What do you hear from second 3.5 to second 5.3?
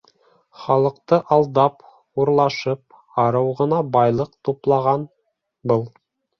ғына байлыҡ туплаған